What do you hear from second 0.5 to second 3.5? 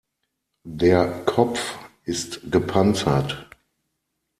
Der Kopf ist gepanzert.